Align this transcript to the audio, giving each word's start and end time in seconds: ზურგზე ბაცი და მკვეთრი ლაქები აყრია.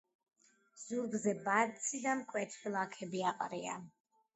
ზურგზე 0.83 1.35
ბაცი 1.49 2.03
და 2.09 2.19
მკვეთრი 2.25 2.77
ლაქები 2.81 3.27
აყრია. 3.35 3.83